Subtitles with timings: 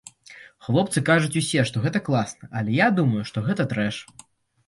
[0.67, 3.95] Хлопцы кажуць усе, што гэта класна, але я думаю, што гэта трэш.